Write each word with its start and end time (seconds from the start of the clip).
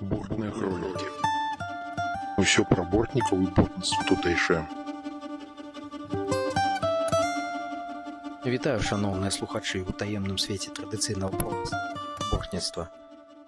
Бортныя 0.00 0.52
хронікі. 0.52 1.06
Усё 2.36 2.64
пра 2.68 2.82
бортнікаў 2.84 3.40
і 3.40 3.46
бортніцтва 3.56 4.04
тутэйшае. 4.10 4.60
Вітаю 8.44 8.84
шаноўныя 8.84 9.32
слухачы 9.32 9.80
ў 9.80 9.96
таемным 9.96 10.36
свеце 10.36 10.74
традыцыйнага 10.76 11.40
бортніцтва. 12.28 12.86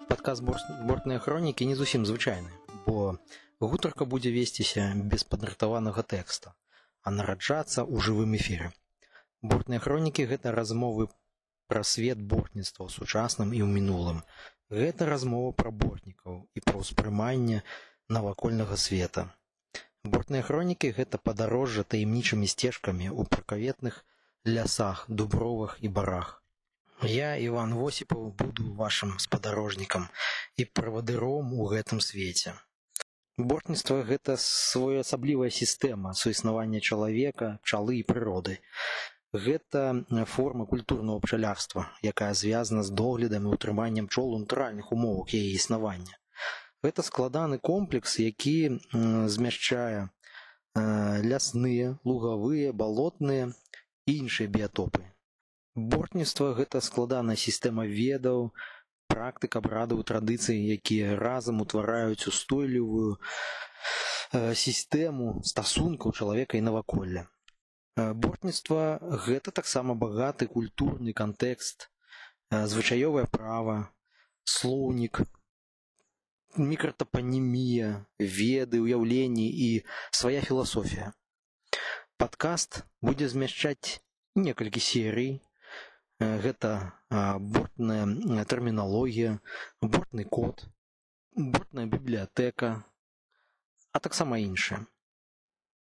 Падказ 0.09 0.41
бортныя 0.41 1.21
хронікі 1.21 1.69
не 1.69 1.77
зусім 1.77 2.09
звычайны, 2.09 2.49
бо 2.89 3.21
гутарка 3.61 4.09
будзе 4.09 4.33
весціся 4.33 4.89
без 4.97 5.23
падрыхтаванага 5.23 6.01
тэкста, 6.01 6.57
а 7.05 7.13
нараджацца 7.13 7.85
ў 7.85 8.01
жывым 8.01 8.33
эфіры. 8.41 8.73
Бортныя 9.45 9.77
хронікі 9.77 10.25
гэта 10.25 10.49
размовы 10.49 11.13
пра 11.69 11.85
свет 11.85 12.17
бортніцтва 12.17 12.89
ў 12.89 12.89
сучасным 12.89 13.53
і 13.53 13.61
ў 13.61 13.69
мінулым. 13.69 14.25
Гэта 14.70 15.06
размова 15.10 15.52
пра 15.62 15.70
бортнікаў 15.70 16.38
і 16.54 16.64
пра 16.66 16.80
ўспрыманне 16.82 17.62
навакольнага 18.16 18.78
света. 18.84 19.28
Бортныя 20.04 20.44
хронікі 20.46 20.92
гэта 20.96 21.20
падарожжа 21.26 21.84
таемнічымі 21.94 22.48
сцежкамі 22.52 23.08
ў 23.08 23.24
пракаветных 23.34 24.02
лясах, 24.44 25.04
дубровах 25.08 25.78
і 25.80 25.88
барах. 25.88 26.42
Я 27.02 27.36
Іван 27.36 27.74
Восіпаў 27.74 28.28
буду 28.42 28.74
вашым 28.80 29.16
спадарожнікам 29.18 30.08
і 30.56 30.64
правадыром 30.64 31.52
у 31.56 31.66
гэтым 31.72 32.00
свеце. 32.00 32.54
Бортніцтва 33.36 34.02
гэта 34.08 34.36
своеасаблівая 34.38 35.50
сістэма 35.50 36.14
суіснавання 36.14 36.80
чалавека, 36.80 37.58
пчалы 37.64 37.96
і 37.98 38.04
прыроды. 38.06 38.60
Гэта 39.33 40.05
форма 40.25 40.65
культурнага 40.65 41.19
пчалярства, 41.21 41.85
якая 42.01 42.33
звязана 42.33 42.81
з 42.83 42.89
доглядам 42.89 43.45
і 43.45 43.53
утрыманнем 43.53 44.07
пчол 44.07 44.33
у 44.33 44.39
натуральных 44.39 44.91
умовах 44.91 45.33
яе 45.37 45.53
існавання. 45.53 46.17
Гэта 46.81 47.03
складаны 47.03 47.59
комплекс, 47.59 48.17
які 48.17 48.79
змяшчае 48.91 50.09
лясныя, 50.73 51.99
лугавыя, 52.05 52.73
балотныя 52.73 53.53
і 54.07 54.17
іншыя 54.17 54.49
біятопы. 54.49 55.05
Бортніцтва 55.75 56.57
гэта 56.57 56.81
складаная 56.81 57.37
сістэма 57.37 57.85
ведаў, 57.85 58.53
практык 59.13 59.61
абрадаў 59.61 60.01
традыцый, 60.03 60.57
якія 60.73 61.17
разам 61.19 61.61
утвараюць 61.61 62.25
устойлівую 62.25 63.17
сістэму 64.33 65.41
стасункаў 65.45 66.17
чалавека 66.17 66.57
і 66.57 66.65
наваколля. 66.65 67.29
Бортніцтва 68.15 68.99
гэта 69.27 69.51
таксама 69.51 69.95
багаты 69.95 70.47
культурны 70.47 71.13
кантэкст, 71.13 71.89
звычаёвае 72.49 73.25
права, 73.27 73.91
слоўнік, 74.43 75.21
мікратапанемія, 76.57 78.05
веды, 78.19 78.81
уяўленні 78.81 79.47
і 79.49 79.69
свая 80.11 80.41
філасофія. 80.41 81.13
Падкаст 82.17 82.83
будзе 83.01 83.29
змяшчаць 83.29 84.01
некалькі 84.35 84.79
серый. 84.79 85.31
Гэта 86.19 86.99
бортная 87.39 88.43
тэрміналогія, 88.43 89.39
бортны 89.79 90.25
код, 90.27 90.65
бортная 91.35 91.85
бібліятэка, 91.85 92.83
а 93.93 93.99
таксама 93.99 94.39
іншае. 94.43 94.83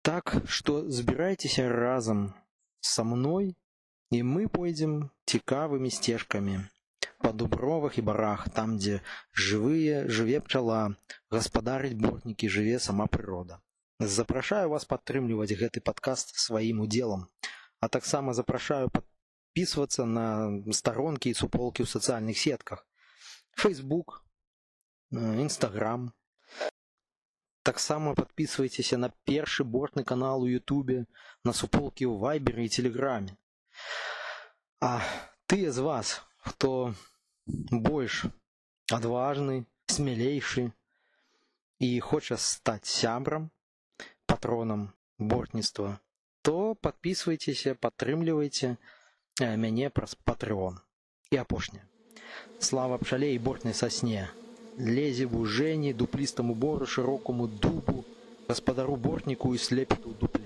Так 0.05 0.35
што 0.49 0.83
збірайцеся 0.89 1.69
разам 1.69 2.35
са 2.81 3.05
мной 3.05 3.55
і 4.11 4.21
мы 4.27 4.49
пойдзем 4.59 5.11
цікавымі 5.31 5.91
сцежкамі 5.95 6.61
па 7.21 7.33
дубровах 7.33 7.99
і 7.99 8.03
барах, 8.03 8.49
там, 8.57 8.77
дзе 8.81 9.01
жывыя 9.37 10.09
жыве 10.09 10.41
пчала, 10.41 10.97
гаспадарыць 11.31 11.99
бортнікі 12.01 12.49
жыве 12.49 12.79
сама 12.81 13.07
прырода. 13.07 13.61
Запрашаю 14.01 14.73
вас 14.73 14.89
падтрымліваць 14.89 15.53
гэты 15.63 15.85
падкаст 15.85 16.33
сваім 16.41 16.81
удзелам, 16.87 17.29
а 17.81 17.89
таксама 17.89 18.33
запрашаю 18.33 18.89
падпісвацца 18.89 20.09
на 20.09 20.27
старонкі 20.73 21.31
і 21.31 21.37
суполкі 21.37 21.85
ў 21.85 21.93
сацыяльных 21.93 22.41
сетках. 22.41 22.87
Facebook, 23.53 24.25
Instagram, 25.13 26.13
таксама 27.65 28.15
подписывайтеся 28.15 28.97
на 28.97 29.11
першы 29.25 29.65
бортны 29.65 30.05
канал 30.05 30.43
у 30.43 30.47
Ютубе, 30.47 31.07
на 31.45 31.53
суполкі 31.53 32.07
ў 32.07 32.19
вайберы 32.19 32.65
і 32.65 32.73
телеграме. 32.73 33.37
А 34.81 35.05
тыя 35.47 35.73
з 35.73 35.85
вас, 35.85 36.23
хто 36.41 36.95
больш 37.47 38.25
адважны, 38.93 39.67
смялейшы 39.87 40.73
і 41.79 41.91
хоча 42.01 42.37
стаць 42.37 42.89
сябрам, 42.89 43.51
патронам 44.27 44.93
бортніцтва, 45.19 46.01
то 46.43 46.75
подписывайтеся, 46.75 47.75
падтрымлівайце 47.75 48.77
мяне 49.41 49.91
праз 49.91 50.15
патрыон. 50.15 50.81
І 51.31 51.37
апошняе. 51.37 51.85
Слава 52.59 52.99
пчале 52.99 53.35
і 53.35 53.39
бортнай 53.39 53.75
сасне 53.75 54.29
Лезе 54.80 55.26
вужэні 55.26 55.94
дуплістаму 55.94 56.54
бору 56.54 56.86
шырокаму 56.86 57.48
дубу 57.48 58.04
гаспадару 58.48 58.96
бортніку 58.96 59.56
і 59.56 59.58
слепіту 59.58 60.16
дупле 60.20 60.45